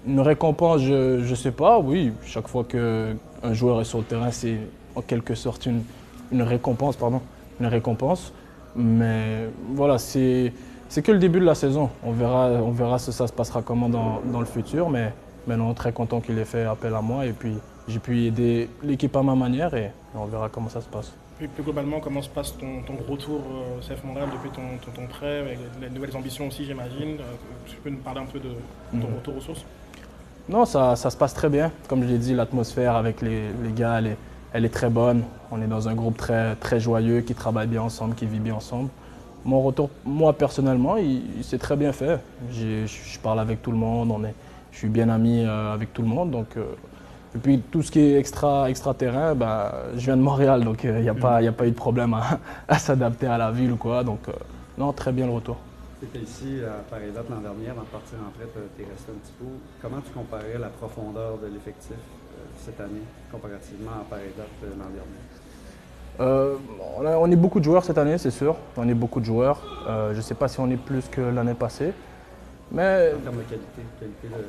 Une 0.06 0.20
récompense, 0.20 0.82
je 0.82 1.30
ne 1.30 1.36
sais 1.36 1.52
pas, 1.52 1.80
oui. 1.80 2.12
Chaque 2.26 2.50
fois 2.50 2.66
qu'un 2.66 3.54
joueur 3.54 3.80
est 3.80 3.86
sur 3.86 4.00
le 4.00 4.04
terrain, 4.04 4.32
c'est 4.32 4.58
en 4.96 5.02
quelque 5.02 5.34
sorte 5.34 5.66
une, 5.66 5.84
une 6.32 6.42
récompense, 6.44 6.96
pardon, 6.96 7.22
une 7.60 7.68
récompense. 7.68 8.34
Mais 8.76 9.50
voilà, 9.74 9.98
c'est 9.98 10.54
c'est 10.90 11.02
que 11.02 11.12
le 11.12 11.20
début 11.20 11.40
de 11.40 11.46
la 11.46 11.56
saison. 11.56 11.90
On 12.04 12.12
verra, 12.12 12.48
on 12.50 12.72
verra 12.72 13.00
si 13.00 13.14
ça 13.14 13.26
se 13.28 13.32
passera 13.34 13.62
comment 13.62 13.88
dans, 13.90 14.22
dans 14.26 14.40
le 14.42 14.46
futur. 14.46 14.90
Mais 14.90 15.14
maintenant, 15.48 15.74
très 15.74 15.94
content 15.94 16.20
qu'il 16.20 16.38
ait 16.38 16.46
fait 16.46 16.66
appel 16.66 16.94
à 16.94 17.02
moi. 17.02 17.26
Et 17.26 17.32
puis, 17.32 17.54
j'ai 17.88 18.00
pu 18.00 18.26
aider 18.26 18.70
l'équipe 18.84 19.16
à 19.16 19.24
ma 19.24 19.36
manière 19.36 19.74
et 19.74 19.92
on 20.16 20.26
verra 20.26 20.50
comment 20.50 20.70
ça 20.70 20.82
se 20.82 20.88
passe. 20.88 21.14
Puis 21.38 21.48
plus 21.48 21.64
globalement, 21.64 22.00
comment 22.02 22.22
se 22.22 22.30
passe 22.30 22.56
ton, 22.58 22.82
ton 22.86 22.94
retour 23.12 23.40
au 23.40 23.80
CF 23.82 24.04
Montréal 24.04 24.28
depuis 24.32 24.50
ton, 24.52 24.62
ton, 24.86 24.92
ton 25.02 25.08
prêt, 25.08 25.40
avec 25.40 25.58
les 25.82 25.90
nouvelles 25.90 26.16
ambitions 26.16 26.48
aussi, 26.48 26.66
j'imagine 26.66 27.16
Euh, 27.20 27.24
Tu 27.68 27.78
peux 27.78 27.90
nous 27.90 27.98
parler 27.98 28.20
un 28.20 28.26
peu 28.26 28.40
de 28.40 28.50
ton 28.92 29.08
Mhm. 29.08 29.16
retour 29.16 29.38
aux 29.38 29.42
sources? 29.42 29.66
Non, 30.50 30.66
ça, 30.66 30.96
ça 30.96 31.10
se 31.10 31.18
passe 31.18 31.34
très 31.34 31.50
bien. 31.50 31.72
Comme 31.88 32.04
je 32.04 32.08
l'ai 32.10 32.18
dit, 32.18 32.34
l'atmosphère 32.36 32.96
avec 32.96 33.22
les, 33.22 33.48
les 33.64 33.72
gars, 33.74 34.02
est, 34.02 34.18
elle 34.54 34.66
est 34.66 34.70
très 34.70 34.90
bonne. 34.90 35.24
On 35.52 35.62
est 35.62 35.68
dans 35.68 35.88
un 35.88 35.94
groupe 35.96 36.18
très, 36.18 36.56
très 36.56 36.80
joyeux, 36.80 37.22
qui 37.22 37.34
travaille 37.34 37.68
bien 37.68 37.82
ensemble, 37.82 38.16
qui 38.16 38.26
vit 38.26 38.40
bien 38.40 38.56
ensemble. 38.56 38.90
Mon 39.44 39.62
retour, 39.62 39.90
moi 40.06 40.34
personnellement, 40.34 40.98
il, 40.98 41.44
s'est 41.44 41.58
très 41.58 41.76
bien 41.76 41.92
fait. 41.92 42.20
Je 42.52 42.86
je 42.86 43.20
parle 43.20 43.40
avec 43.40 43.62
tout 43.62 43.72
le 43.72 43.78
monde, 43.78 44.12
on 44.12 44.24
est, 44.24 44.36
je 44.72 44.78
suis 44.78 44.90
bien 44.90 45.10
ami 45.10 45.44
euh, 45.46 45.74
avec 45.74 45.94
tout 45.94 46.02
le 46.04 46.08
monde. 46.08 46.32
Donc, 46.32 46.58
euh, 46.58 46.66
et 47.34 47.40
puis 47.40 47.60
tout 47.72 47.82
ce 47.82 47.92
qui 47.92 48.00
est 48.00 48.18
extra, 48.20 48.70
extra 48.70 48.94
terrain, 48.94 49.34
bah, 49.36 49.74
je 49.96 50.02
viens 50.06 50.18
de 50.18 50.22
Montréal, 50.22 50.64
donc 50.64 50.84
il 50.84 50.94
n'y 50.94 51.10
a, 51.10 51.14
pas- 51.16 51.38
a 51.38 51.52
pas 51.52 51.66
eu 51.66 51.72
de 51.72 51.76
problème 51.76 52.14
à, 52.14 52.40
à 52.68 52.78
s'adapter 52.78 53.26
à 53.28 53.38
la 53.38 53.52
ville 53.52 53.72
ou 53.72 53.78
quoi. 53.78 54.04
Donc, 54.04 54.20
euh, 54.28 54.34
non, 54.78 54.94
très 54.94 55.12
bien 55.12 55.26
le 55.26 55.32
retour. 55.34 55.58
Tu 56.00 56.06
étais 56.06 56.20
ici 56.20 56.60
à 56.66 56.82
pareille 56.90 57.12
date 57.12 57.30
l'an 57.30 57.42
dernier, 57.42 57.70
avant 57.70 57.82
de 57.82 57.88
partir 57.88 58.18
en 58.28 58.32
prête, 58.38 58.54
tu 58.76 58.84
es 58.84 58.86
resté 58.86 59.12
un 59.12 59.20
petit 59.24 59.34
peu. 59.40 59.46
Comment 59.82 60.02
tu 60.02 60.12
comparais 60.12 60.58
la 60.60 60.70
profondeur 60.70 61.38
de 61.38 61.48
l'effectif? 61.48 61.92
euh, 61.94 62.21
cette 62.66 62.80
année 62.80 63.02
comparativement 63.32 63.92
à 64.02 64.10
pareille 64.10 64.32
date 64.38 64.48
euh, 64.64 64.70
l'an 64.78 64.86
dernier? 64.94 65.20
Euh, 66.20 66.56
on, 66.98 67.06
a- 67.06 67.18
on 67.18 67.32
est 67.32 67.36
beaucoup 67.36 67.60
de 67.60 67.66
joueurs 67.66 67.84
cette 67.84 67.98
année, 67.98 68.18
c'est 68.18 68.32
sûr. 68.32 68.56
On 68.78 68.88
est 68.88 68.94
beaucoup 68.94 69.20
de 69.20 69.26
joueurs. 69.26 69.62
Euh, 69.88 70.12
je 70.12 70.18
ne 70.18 70.22
sais 70.22 70.36
pas 70.36 70.48
si 70.48 70.60
on 70.60 70.70
est 70.70 70.78
plus 70.78 71.08
que 71.10 71.22
l'année 71.22 71.54
passée. 71.54 71.94
Mais 72.72 73.14
En 73.16 73.20
termes 73.22 73.38
de 73.38 73.42
qualité, 73.44 73.82
qualité 74.00 74.28
de... 74.28 74.44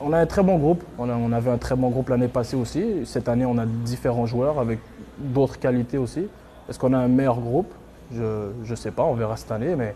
on 0.00 0.12
a 0.12 0.18
un 0.18 0.26
très 0.26 0.42
bon 0.42 0.56
groupe. 0.58 0.82
On, 0.98 1.08
a- 1.10 1.14
on 1.16 1.32
avait 1.32 1.50
un 1.50 1.58
très 1.58 1.76
bon 1.76 1.90
groupe 1.90 2.08
l'année 2.08 2.28
passée 2.28 2.56
aussi. 2.56 3.04
Cette 3.04 3.28
année, 3.28 3.44
on 3.44 3.58
a 3.58 3.66
différents 3.66 4.26
joueurs 4.26 4.58
avec 4.58 4.78
d'autres 5.18 5.58
qualités 5.58 5.98
aussi. 5.98 6.26
Est-ce 6.68 6.78
qu'on 6.78 6.92
a 6.92 6.98
un 6.98 7.08
meilleur 7.08 7.38
groupe? 7.40 7.72
Je 8.12 8.50
ne 8.68 8.74
sais 8.76 8.90
pas, 8.90 9.02
on 9.02 9.14
verra 9.14 9.36
cette 9.36 9.50
année. 9.52 9.74
Mais 9.76 9.94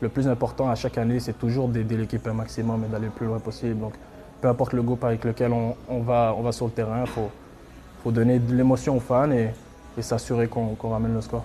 le 0.00 0.08
plus 0.08 0.26
important 0.28 0.68
à 0.68 0.74
chaque 0.74 0.98
année, 0.98 1.20
c'est 1.20 1.38
toujours 1.38 1.68
d'aider 1.68 1.96
l'équipe 1.96 2.26
un 2.26 2.32
maximum 2.34 2.84
et 2.84 2.88
d'aller 2.88 3.06
le 3.06 3.10
plus 3.12 3.26
loin 3.26 3.38
possible. 3.38 3.78
Donc, 3.80 3.94
peu 4.44 4.50
importe 4.50 4.74
le 4.74 4.82
groupe 4.82 5.02
avec 5.04 5.24
lequel 5.24 5.54
on, 5.54 5.74
on 5.88 6.00
va, 6.00 6.34
on 6.36 6.42
va 6.42 6.52
sur 6.52 6.66
le 6.66 6.72
terrain, 6.72 7.00
il 7.00 7.10
faut, 7.10 7.30
faut 8.02 8.10
donner 8.10 8.38
de 8.38 8.54
l'émotion 8.54 8.94
aux 8.98 9.00
fans 9.00 9.30
et, 9.30 9.48
et 9.96 10.02
s'assurer 10.02 10.48
qu'on 10.48 10.76
ramène 10.82 11.14
le 11.14 11.22
score. 11.22 11.44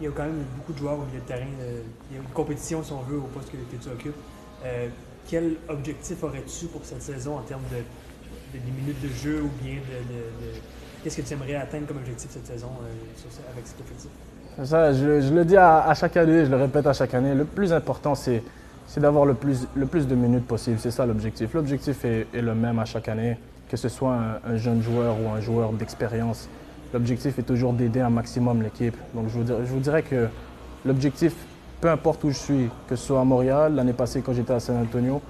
Il 0.00 0.06
y 0.06 0.08
a 0.08 0.12
quand 0.12 0.22
même 0.22 0.42
beaucoup 0.56 0.72
de 0.72 0.78
joueurs 0.78 0.94
au 0.94 1.04
milieu 1.04 1.20
de 1.20 1.26
terrain. 1.26 1.44
euh, 1.60 1.82
il 2.10 2.16
y 2.16 2.18
a 2.18 2.22
une 2.22 2.28
compétition, 2.30 2.82
si 2.82 2.90
on 2.94 3.02
veut, 3.02 3.18
au 3.18 3.28
poste 3.34 3.50
que, 3.50 3.58
que 3.58 3.82
tu 3.82 3.90
occupes. 3.90 4.16
Euh, 4.64 4.88
quel 5.28 5.56
objectif 5.68 6.24
aurais-tu 6.24 6.64
pour 6.68 6.80
cette 6.84 7.02
saison 7.02 7.36
en 7.36 7.42
termes 7.42 7.68
de, 7.70 7.76
de- 7.76 8.64
des 8.64 8.70
minutes 8.80 9.02
de 9.02 9.08
jeu 9.08 9.42
ou 9.42 9.50
bien 9.62 9.74
de. 9.74 10.60
Qu'est-ce 11.04 11.18
que 11.18 11.26
tu 11.28 11.34
aimerais 11.34 11.56
atteindre 11.56 11.86
comme 11.86 11.98
objectif 11.98 12.30
cette 12.30 12.46
saison 12.46 12.70
euh, 12.82 13.52
avec 13.52 13.66
cet 13.66 13.78
objectif? 13.82 14.10
Ça, 14.64 14.94
je, 14.94 15.20
je 15.20 15.34
le 15.34 15.44
dis 15.44 15.58
à, 15.58 15.86
à 15.86 15.92
chaque 15.92 16.16
année, 16.16 16.46
je 16.46 16.50
le 16.50 16.56
répète 16.56 16.86
à 16.86 16.94
chaque 16.94 17.12
année. 17.12 17.34
Le 17.34 17.44
plus 17.44 17.74
important, 17.74 18.14
c'est 18.14 18.42
c'est 18.86 19.00
d'avoir 19.00 19.26
le 19.26 19.34
plus, 19.34 19.68
de 19.74 20.14
minutes 20.14 20.46
possible. 20.46 20.78
C'est 20.78 20.90
ça 20.90 21.06
l'objectif. 21.06 21.54
L'objectif 21.54 22.04
est, 22.04 22.26
le 22.34 22.54
même 22.54 22.78
à 22.78 22.84
chaque 22.84 23.08
année, 23.08 23.36
que 23.68 23.76
ce 23.76 23.88
soit 23.88 24.14
un, 24.14 24.52
un 24.52 24.56
jeune 24.56 24.82
joueur 24.82 25.16
ou 25.20 25.30
un 25.30 25.40
joueur 25.40 25.72
d'expérience. 25.72 26.48
L'objectif 26.92 27.38
est 27.38 27.42
toujours 27.42 27.72
d'aider 27.72 28.00
un 28.00 28.10
maximum 28.10 28.62
l'équipe. 28.62 28.96
Donc 29.14 29.28
je 29.28 29.38
vous, 29.38 29.46
je 29.46 29.72
vous 29.72 29.80
dirais 29.80 30.02
que 30.02 30.28
l'objectif, 30.84 31.34
peu 31.80 31.90
importe 31.90 32.24
où 32.24 32.30
je 32.30 32.38
suis, 32.38 32.70
que 32.88 32.96
ce 32.96 33.06
soit 33.06 33.20
à 33.20 33.24
Montréal, 33.24 33.74
l'année 33.74 33.92
passée 33.92 34.22
quand 34.22 34.32
j'étais 34.32 34.54
à 34.54 34.60
San 34.60 34.76
Antonio, 34.76 35.20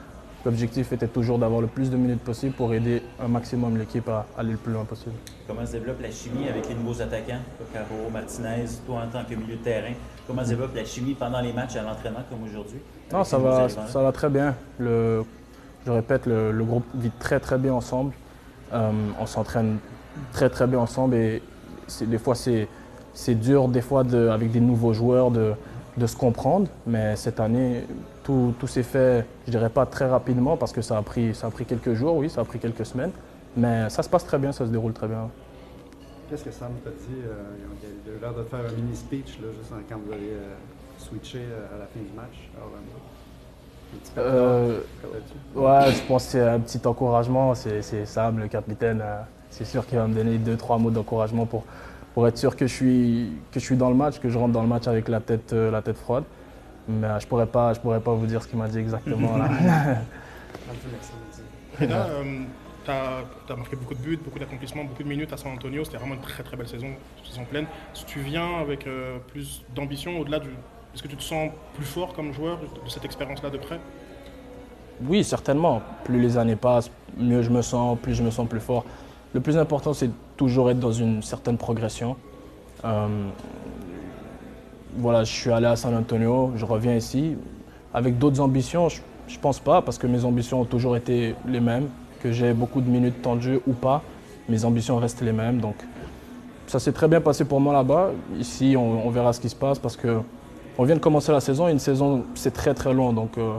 l'objectif 0.50 0.92
était 0.92 1.08
toujours 1.08 1.38
d'avoir 1.38 1.60
le 1.60 1.66
plus 1.66 1.90
de 1.90 1.96
minutes 1.96 2.20
possible 2.20 2.54
pour 2.54 2.72
aider 2.72 3.02
un 3.20 3.26
maximum 3.28 3.76
l'équipe 3.76 4.08
à 4.08 4.26
aller 4.38 4.52
le 4.52 4.56
plus 4.58 4.72
loin 4.72 4.84
possible. 4.84 5.16
Comment 5.46 5.66
se 5.66 5.72
développe 5.72 6.00
la 6.00 6.10
chimie 6.10 6.48
avec 6.48 6.68
les 6.68 6.74
nouveaux 6.76 7.00
attaquants, 7.02 7.40
Caro, 7.72 8.08
Martinez, 8.12 8.64
toi 8.86 9.02
en 9.04 9.08
tant 9.12 9.24
que 9.28 9.34
milieu 9.34 9.56
de 9.56 9.62
terrain? 9.62 9.92
Comment 10.26 10.44
se 10.44 10.50
développe 10.50 10.74
la 10.76 10.84
chimie 10.84 11.14
pendant 11.14 11.40
les 11.40 11.52
matchs 11.52 11.74
à 11.76 11.82
l'entraînement 11.82 12.20
comme 12.30 12.44
aujourd'hui? 12.48 12.78
Non, 13.12 13.24
ça 13.24 13.38
va, 13.38 13.68
ça 13.68 14.02
va 14.02 14.12
très 14.12 14.28
bien. 14.28 14.54
Le, 14.78 15.24
je 15.84 15.90
répète, 15.90 16.26
le, 16.26 16.52
le 16.52 16.64
groupe 16.64 16.84
vit 16.94 17.10
très 17.18 17.40
très 17.40 17.58
bien 17.58 17.74
ensemble. 17.74 18.12
Euh, 18.72 18.90
on 19.20 19.26
s'entraîne 19.26 19.78
très 20.32 20.48
très 20.48 20.66
bien 20.68 20.78
ensemble 20.78 21.14
et 21.16 21.42
des 22.02 22.18
fois 22.18 22.34
c'est 22.34 22.66
c'est 23.14 23.34
dur 23.34 23.68
des 23.68 23.80
fois 23.80 24.02
de- 24.04 24.28
avec 24.28 24.50
des 24.50 24.60
nouveaux 24.60 24.92
joueurs 24.92 25.30
de, 25.30 25.52
de 25.96 26.06
se 26.06 26.16
comprendre, 26.16 26.68
mais 26.86 27.16
cette 27.16 27.40
année 27.40 27.84
tout, 28.22 28.54
tout 28.58 28.66
s'est 28.66 28.82
fait, 28.82 29.24
je 29.46 29.50
dirais 29.50 29.70
pas 29.70 29.86
très 29.86 30.06
rapidement 30.06 30.56
parce 30.56 30.72
que 30.72 30.82
ça 30.82 30.98
a 30.98 31.02
pris 31.02 31.34
ça 31.34 31.46
a 31.46 31.50
pris 31.50 31.64
quelques 31.64 31.94
jours, 31.94 32.16
oui, 32.16 32.28
ça 32.28 32.42
a 32.42 32.44
pris 32.44 32.58
quelques 32.58 32.84
semaines, 32.84 33.12
mais 33.56 33.88
ça 33.88 34.02
se 34.02 34.08
passe 34.08 34.26
très 34.26 34.38
bien, 34.38 34.52
ça 34.52 34.66
se 34.66 34.70
déroule 34.70 34.92
très 34.92 35.08
bien. 35.08 35.30
Qu'est-ce 36.28 36.44
que 36.44 36.50
Sam 36.50 36.72
t'a 36.84 36.90
dit? 36.90 37.22
Euh, 37.24 37.34
il 38.04 38.10
a 38.10 38.16
eu 38.16 38.20
l'air 38.20 38.34
de 38.34 38.42
faire 38.42 38.58
un 38.58 38.72
mini 38.72 38.96
speech 38.96 39.38
là, 39.40 39.48
juste 39.56 39.72
quand 39.88 39.98
vous 40.04 40.12
allez 40.12 40.30
euh, 40.30 40.54
switcher 40.98 41.38
euh, 41.38 41.76
à 41.76 41.78
la 41.78 41.86
fin 41.86 42.00
du 42.00 42.12
match 42.16 42.50
à 42.56 42.64
Orlando. 42.64 42.96
Euh. 44.18 44.80
Ouais, 45.54 45.92
je 45.92 46.02
pense 46.08 46.24
que 46.24 46.30
c'est 46.32 46.40
un 46.40 46.58
petit 46.58 46.84
encouragement. 46.84 47.54
C'est 47.54 48.04
Sam, 48.06 48.38
le 48.38 48.48
capitaine. 48.48 49.02
C'est 49.50 49.64
sûr 49.64 49.86
qu'il 49.86 49.98
va 49.98 50.06
me 50.06 50.14
donner 50.14 50.38
deux, 50.38 50.56
trois 50.56 50.78
mots 50.78 50.90
d'encouragement 50.90 51.46
pour, 51.46 51.64
pour 52.16 52.26
être 52.26 52.38
sûr 52.38 52.56
que 52.56 52.66
je, 52.66 52.72
suis, 52.72 53.32
que 53.52 53.60
je 53.60 53.64
suis 53.66 53.76
dans 53.76 53.90
le 53.90 53.94
match, 53.94 54.20
que 54.20 54.30
je 54.30 54.38
rentre 54.38 54.54
dans 54.54 54.62
le 54.62 54.68
match 54.68 54.88
avec 54.88 55.06
la 55.06 55.20
tête, 55.20 55.52
euh, 55.52 55.70
la 55.70 55.82
tête 55.82 55.98
froide. 55.98 56.24
Mais 56.88 57.06
euh, 57.06 57.18
je 57.20 57.26
ne 57.26 57.28
pourrais, 57.28 57.44
pas- 57.44 57.74
je 57.74 57.80
pourrais 57.80 58.00
pas 58.00 58.14
vous 58.14 58.24
dire 58.24 58.42
ce 58.42 58.48
qu'il 58.48 58.58
m'a 58.58 58.68
dit 58.68 58.78
exactement. 58.78 59.36
là. 59.36 59.48
Dit. 60.66 61.84
Reda, 61.84 62.06
tu 62.86 62.90
as, 62.90 63.56
marqué 63.56 63.76
beaucoup 63.76 63.92
de 63.92 63.98
buts, 63.98 64.18
beaucoup 64.24 64.38
d'accomplissements, 64.38 64.84
beaucoup 64.84 65.02
de 65.02 65.08
minutes 65.08 65.30
à 65.34 65.36
San 65.36 65.52
Antonio. 65.52 65.84
C'était 65.84 65.98
vraiment 65.98 66.14
une 66.14 66.22
très 66.22 66.42
très 66.42 66.56
belle 66.56 66.68
saison, 66.68 66.88
saison 67.22 67.44
pleine. 67.44 67.66
Si 67.92 68.06
tu 68.06 68.20
viens 68.20 68.60
avec 68.62 68.86
euh, 68.86 69.18
plus 69.28 69.62
d'ambition, 69.74 70.18
au-delà 70.18 70.38
du. 70.38 70.48
Est-ce 70.94 71.02
que 71.02 71.08
tu 71.08 71.16
te 71.16 71.22
sens 71.22 71.50
plus 71.74 71.84
fort 71.84 72.14
comme 72.14 72.32
joueur 72.32 72.60
de, 72.60 72.64
de 72.64 72.88
cette 72.88 73.04
expérience-là 73.04 73.50
de 73.50 73.58
près? 73.58 73.78
Oui, 75.02 75.22
certainement. 75.22 75.82
Plus 76.04 76.18
les 76.18 76.38
années 76.38 76.56
passent, 76.56 76.90
mieux 77.18 77.42
je 77.42 77.50
me 77.50 77.60
sens, 77.60 77.98
plus 78.00 78.14
je 78.14 78.22
me 78.22 78.30
sens 78.30 78.48
plus 78.48 78.60
fort. 78.60 78.86
Le 79.34 79.40
plus 79.40 79.56
important, 79.58 79.92
c'est 79.92 80.10
toujours 80.36 80.70
être 80.70 80.80
dans 80.80 80.92
une 80.92 81.22
certaine 81.22 81.58
progression. 81.58 82.16
Euh, 82.84 83.28
voilà, 84.98 85.24
je 85.24 85.32
suis 85.32 85.50
allé 85.50 85.66
à 85.66 85.76
San 85.76 85.94
Antonio, 85.94 86.52
je 86.56 86.64
reviens 86.64 86.94
ici. 86.94 87.36
Avec 87.92 88.18
d'autres 88.18 88.40
ambitions, 88.40 88.88
je 88.88 89.00
ne 89.34 89.40
pense 89.40 89.58
pas, 89.58 89.82
parce 89.82 89.98
que 89.98 90.06
mes 90.06 90.24
ambitions 90.24 90.60
ont 90.62 90.64
toujours 90.64 90.96
été 90.96 91.34
les 91.46 91.60
mêmes. 91.60 91.88
Que 92.22 92.32
j'ai 92.32 92.52
beaucoup 92.54 92.80
de 92.80 92.88
minutes 92.88 93.16
jeu 93.40 93.60
ou 93.66 93.72
pas, 93.72 94.02
mes 94.48 94.64
ambitions 94.64 94.96
restent 94.96 95.20
les 95.20 95.32
mêmes. 95.32 95.60
Donc, 95.60 95.76
ça 96.66 96.78
s'est 96.78 96.92
très 96.92 97.08
bien 97.08 97.20
passé 97.20 97.44
pour 97.44 97.60
moi 97.60 97.72
là-bas. 97.72 98.10
Ici, 98.38 98.74
on, 98.76 99.08
verra 99.10 99.32
ce 99.32 99.40
qui 99.40 99.48
se 99.48 99.54
passe, 99.54 99.78
parce 99.78 99.96
que 99.96 100.20
on 100.78 100.84
vient 100.84 100.96
de 100.96 101.00
commencer 101.00 101.32
la 101.32 101.40
saison. 101.40 101.68
Une 101.68 101.78
saison, 101.78 102.24
c'est 102.34 102.52
très 102.52 102.74
très 102.74 102.92
long, 102.92 103.12
donc 103.12 103.38
euh, 103.38 103.52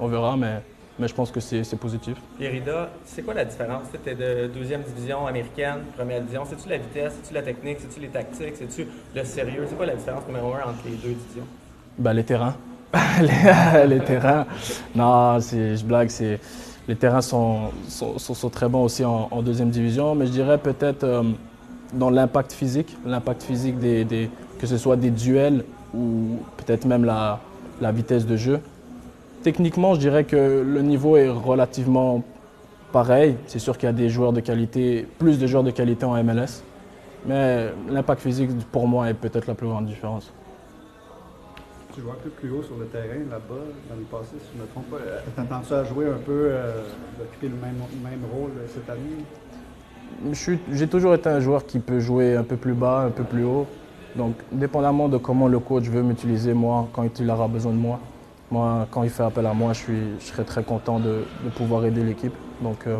on 0.00 0.08
verra, 0.08 0.36
mais, 0.36 0.62
mais 0.98 1.08
je 1.08 1.14
pense 1.14 1.30
que 1.30 1.40
c'est 1.40 1.76
positif. 1.76 2.16
Pierida, 2.38 2.90
c'est 3.04 3.22
quoi 3.22 3.34
la 3.34 3.44
différence? 3.44 3.84
Tu 4.04 4.10
es 4.10 4.14
de 4.14 4.46
deuxième 4.52 4.82
division 4.82 5.26
américaine, 5.26 5.80
première 5.96 6.20
division? 6.20 6.42
C'est-tu 6.48 6.68
la 6.68 6.78
vitesse, 6.78 7.14
c'est-tu 7.22 7.34
la 7.34 7.42
technique, 7.42 7.78
c'est-tu 7.80 8.00
les 8.00 8.08
tactiques, 8.08 8.54
c'est-tu 8.56 8.86
le 9.14 9.24
sérieux? 9.24 9.64
C'est 9.68 9.76
quoi 9.76 9.86
la 9.86 9.94
différence 9.96 10.26
numéro 10.26 10.48
un 10.54 10.70
entre 10.70 10.84
les 10.84 10.96
deux 10.96 11.14
divisions? 11.14 11.46
Bah, 11.98 12.12
les 12.12 12.24
terrains. 12.24 12.54
les, 13.20 13.86
les 13.98 14.04
terrains. 14.04 14.46
Non, 14.94 15.40
c'est- 15.40 15.76
je 15.76 15.84
blague. 15.84 16.08
c'est- 16.08 16.38
Les 16.88 16.96
terrains 16.96 17.20
sont, 17.22 17.70
sont, 17.88 18.18
sont- 18.18 18.34
sont 18.34 18.50
très 18.50 18.68
bons 18.68 18.82
aussi 18.82 19.04
en, 19.04 19.28
en 19.30 19.40
deuxième 19.40 19.70
division, 19.70 20.16
mais 20.16 20.26
je 20.26 20.32
dirais 20.32 20.58
peut-être 20.58 21.04
euh, 21.04 21.22
dans 21.92 22.10
l'impact 22.10 22.52
physique, 22.52 22.96
l'impact 23.06 23.44
physique 23.44 23.78
des, 23.78 24.04
des- 24.04 24.28
que 24.58 24.66
ce 24.66 24.76
soit 24.76 24.96
des 24.96 25.10
duels 25.10 25.64
ou 25.94 26.38
peut-être 26.56 26.84
même 26.84 27.04
la, 27.04 27.38
la 27.80 27.92
vitesse 27.92 28.26
de 28.26 28.36
jeu. 28.36 28.60
Techniquement, 29.42 29.94
je 29.94 30.00
dirais 30.00 30.22
que 30.22 30.62
le 30.64 30.82
niveau 30.82 31.16
est 31.16 31.28
relativement 31.28 32.22
pareil. 32.92 33.36
C'est 33.46 33.58
sûr 33.58 33.76
qu'il 33.76 33.88
y 33.88 33.90
a 33.90 33.92
des 33.92 34.08
joueurs 34.08 34.32
de 34.32 34.40
qualité, 34.40 35.06
plus 35.18 35.38
de 35.38 35.46
joueurs 35.48 35.64
de 35.64 35.72
qualité 35.72 36.04
en 36.04 36.22
MLS, 36.22 36.62
mais 37.26 37.72
l'impact 37.88 38.22
physique 38.22 38.50
pour 38.70 38.86
moi 38.86 39.10
est 39.10 39.14
peut-être 39.14 39.48
la 39.48 39.54
plus 39.54 39.66
grande 39.66 39.86
différence. 39.86 40.32
Tu 41.92 42.00
joues 42.00 42.10
un 42.10 42.22
peu 42.22 42.30
plus 42.30 42.50
haut 42.50 42.62
sur 42.62 42.76
le 42.78 42.86
terrain 42.86 43.18
là-bas, 43.30 43.64
dans 43.90 43.96
le 43.96 44.04
passé, 44.10 44.36
si 44.38 44.48
je 44.54 44.58
ne 44.58 44.62
me 44.62 44.68
trompe 44.68 44.88
pas. 44.90 44.96
Euh, 44.96 45.20
T'entends-tu 45.36 45.74
à 45.74 45.84
jouer 45.84 46.06
un 46.06 46.18
peu, 46.24 46.48
euh, 46.50 46.82
d'occuper 47.18 47.48
le 47.48 47.56
même, 47.56 47.76
même 48.02 48.20
rôle 48.32 48.52
euh, 48.56 48.66
cette 48.72 48.88
année? 48.88 49.24
J'ai 50.72 50.86
toujours 50.86 51.14
été 51.14 51.28
un 51.28 51.40
joueur 51.40 51.66
qui 51.66 51.80
peut 51.80 52.00
jouer 52.00 52.36
un 52.36 52.44
peu 52.44 52.56
plus 52.56 52.74
bas, 52.74 53.00
un 53.00 53.10
peu 53.10 53.24
plus 53.24 53.44
haut. 53.44 53.66
Donc, 54.16 54.36
dépendamment 54.52 55.08
de 55.08 55.18
comment 55.18 55.48
le 55.48 55.58
coach 55.58 55.84
veut 55.84 56.02
m'utiliser, 56.02 56.54
moi, 56.54 56.88
quand 56.92 57.18
il 57.18 57.28
aura 57.28 57.48
besoin 57.48 57.72
de 57.72 57.78
moi, 57.78 57.98
moi, 58.52 58.86
quand 58.90 59.02
il 59.02 59.10
fait 59.10 59.22
appel 59.22 59.46
à 59.46 59.54
moi, 59.54 59.72
je, 59.72 59.78
suis, 59.78 60.02
je 60.20 60.24
serai 60.26 60.44
très 60.44 60.62
content 60.62 61.00
de, 61.00 61.24
de 61.44 61.48
pouvoir 61.56 61.84
aider 61.86 62.02
l'équipe. 62.04 62.34
Donc, 62.60 62.86
euh, 62.86 62.98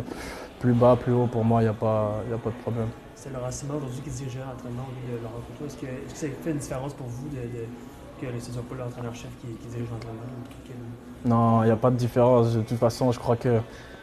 plus 0.59 0.73
bas, 0.73 0.97
plus 1.01 1.13
haut, 1.13 1.27
pour 1.27 1.45
moi, 1.45 1.61
il 1.61 1.65
n'y 1.65 1.69
a, 1.69 1.73
pas- 1.73 2.15
y 2.29 2.33
a 2.33 2.37
pas 2.37 2.49
de 2.49 2.55
problème. 2.63 2.87
C'est 3.15 3.31
Laurent 3.31 3.51
Simon 3.51 3.75
aujourd'hui 3.77 4.01
qui 4.03 4.09
dirigeait 4.09 4.39
l'entraînement 4.39 4.87
de 5.07 5.21
Laurent 5.23 5.41
Couteau. 5.47 5.65
Est-ce 5.67 5.77
que, 5.77 5.85
est-ce 5.85 6.13
que 6.13 6.17
ça 6.19 6.27
fait 6.43 6.51
une 6.51 6.57
différence 6.57 6.93
pour 6.95 7.07
vous 7.07 7.27
de, 7.29 7.35
de- 7.35 7.67
que 8.19 8.39
ce 8.41 8.49
ne 8.49 8.53
soit 8.53 8.63
pas 8.63 8.75
l'entraîneur-chef 8.83 9.29
qui, 9.41 9.47
qui 9.61 9.67
dirige 9.67 9.89
l'entraînement? 9.91 10.21
Non, 11.25 11.63
il 11.63 11.67
n'y 11.67 11.71
a 11.71 11.75
pas 11.77 11.91
de 11.91 11.95
différence. 11.97 12.53
De 12.55 12.61
toute 12.61 12.77
façon, 12.79 13.11
je 13.11 13.19
crois 13.19 13.35
que 13.35 13.59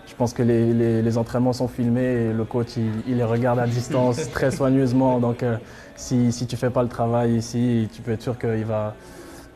je 0.07 0.15
pense 0.15 0.33
que 0.33 0.43
les, 0.43 0.73
les- 0.73 1.03
les 1.03 1.19
entraînements 1.19 1.53
sont 1.53 1.69
filmés 1.69 2.29
et 2.29 2.33
le 2.33 2.45
coach, 2.45 2.77
il, 2.77 2.91
il 3.09 3.17
les 3.17 3.25
regarde 3.25 3.59
à 3.59 3.67
distance 3.67 4.31
très 4.33 4.51
soigneusement. 4.51 5.19
Donc, 5.19 5.43
euh, 5.43 5.57
si, 5.97 6.31
si 6.33 6.47
tu 6.47 6.55
ne 6.55 6.59
fais 6.59 6.71
pas 6.71 6.83
le 6.83 6.89
travail 6.89 7.37
ici, 7.37 7.89
tu 7.93 8.03
peux 8.03 8.13
être 8.13 8.23
sûr 8.23 8.39
qu'il 8.39 8.65
va, 8.65 8.95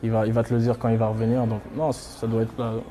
il 0.03 0.11
va, 0.11 0.25
il 0.25 0.33
va 0.33 0.43
te 0.43 0.53
le 0.53 0.59
dire 0.59 0.77
quand 0.77 0.89
il 0.89 0.97
va 0.97 1.07
revenir. 1.07 1.45
Donc, 1.47 1.61
non, 1.75 1.91
ça 1.91 2.27
doit 2.27 2.43
être. 2.43 2.83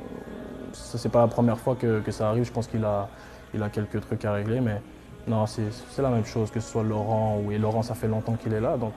Ça, 0.73 0.99
c'est 0.99 1.09
pas 1.09 1.21
la 1.21 1.29
première 1.29 1.59
fois 1.59 1.77
que, 1.77 2.03
ça 2.11 2.29
arrive. 2.29 2.45
Je 2.45 2.53
pense 2.53 2.67
qu'il 2.67 2.85
a, 2.85 3.09
il 3.55 3.63
a 3.63 3.69
quelques 3.69 4.01
trucs 4.01 4.25
à 4.25 4.33
régler. 4.33 4.61
Mais 4.61 4.81
non, 5.27 5.47
c'est 5.47 6.03
la 6.03 6.11
même 6.11 6.25
chose, 6.25 6.51
que 6.51 6.61
ce 6.61 6.71
soit 6.71 6.83
Laurent 6.83 7.41
ou. 7.45 7.53
Et 7.53 7.59
Laurent, 7.59 7.83
ça 7.83 7.95
fait 7.95 8.09
longtemps 8.09 8.35
qu'il 8.35 8.53
est 8.53 8.61
là. 8.61 8.77
Donc, 8.77 8.95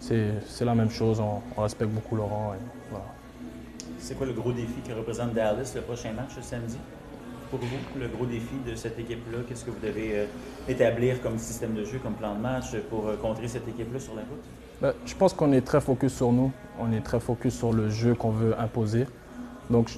c'est 0.00 0.64
la 0.64 0.74
même 0.74 0.90
chose. 0.90 1.20
On, 1.20 1.60
respecte 1.60 1.90
beaucoup 1.90 2.16
Laurent. 2.16 2.54
C'est 3.98 4.16
quoi 4.16 4.26
le 4.26 4.32
gros 4.32 4.52
défi 4.52 4.80
que 4.86 4.92
représente 4.92 5.34
Dallas 5.34 5.72
le 5.74 5.80
prochain 5.82 6.12
match 6.12 6.30
ce 6.36 6.42
samedi? 6.42 6.78
Pour 7.50 7.60
vous, 7.60 7.98
le 7.98 8.08
gros 8.08 8.26
défi 8.26 8.56
de 8.66 8.74
cette 8.74 8.98
équipe-là, 8.98 9.38
qu'est-ce 9.48 9.64
que 9.64 9.70
vous 9.70 9.80
devez 9.80 10.10
euh, 10.12 10.26
établir 10.68 11.22
comme 11.22 11.38
système 11.38 11.72
de 11.72 11.82
jeu, 11.82 11.98
comme 12.02 12.12
plan 12.12 12.34
de 12.34 12.40
match 12.40 12.76
pour 12.90 13.06
euh, 13.06 13.16
contrer 13.16 13.48
cette 13.48 13.66
équipe-là 13.66 13.98
sur 13.98 14.14
la 14.14 14.22
route? 14.22 14.42
Ben, 14.82 14.92
je 15.06 15.14
pense 15.14 15.32
qu'on 15.32 15.52
est 15.52 15.62
très 15.62 15.80
focus 15.80 16.14
sur 16.14 16.30
nous. 16.30 16.52
On 16.78 16.92
est 16.92 17.00
très 17.00 17.20
focus 17.20 17.54
sur 17.56 17.72
le 17.72 17.88
jeu 17.88 18.14
qu'on 18.14 18.30
veut 18.30 18.54
imposer. 18.60 19.06
Donc, 19.70 19.90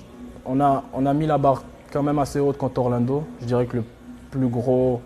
on 0.44 0.60
a, 0.60 0.84
on 0.92 1.06
a 1.06 1.12
mis 1.12 1.26
la 1.26 1.38
barre 1.38 1.64
quand 1.92 2.04
même 2.04 2.20
assez 2.20 2.38
haute 2.38 2.56
contre 2.56 2.80
Orlando. 2.80 3.24
Je 3.40 3.46
dirais 3.46 3.66
que 3.66 3.78
le 3.78 3.84
plus 4.30 4.48
gros 4.48 5.00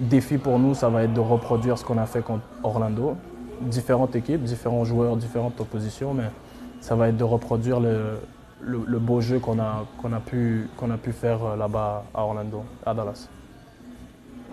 défi 0.00 0.38
pour 0.38 0.58
nous, 0.58 0.74
ça 0.74 0.88
va 0.88 1.04
être 1.04 1.14
de 1.14 1.20
reproduire 1.20 1.78
ce 1.78 1.84
qu'on 1.84 1.98
a 1.98 2.06
fait 2.06 2.22
contre 2.22 2.44
Orlando. 2.64 3.16
Différentes 3.60 4.16
équipes, 4.16 4.42
différents 4.42 4.84
joueurs, 4.84 5.16
différentes 5.16 5.60
oppositions, 5.60 6.14
mais 6.14 6.30
ça 6.80 6.96
va 6.96 7.08
être 7.08 7.16
de 7.16 7.24
reproduire 7.24 7.78
le, 7.78 8.18
le- 8.62 8.84
beau 8.98 9.20
jeu 9.20 9.38
qu'on 9.38 9.58
a, 9.58 9.86
qu'on 10.00 10.12
a, 10.12 10.20
pu- 10.20 10.68
qu'on 10.76 10.90
a 10.90 10.96
pu 10.98 11.12
faire 11.12 11.42
euh, 11.44 11.56
là-bas 11.56 12.04
à 12.14 12.22
Orlando, 12.22 12.64
à 12.84 12.94
Dallas. 12.94 13.28